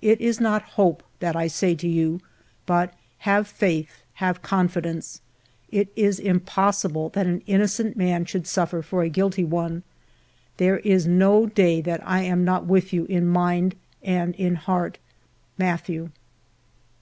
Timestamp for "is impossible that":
5.94-7.28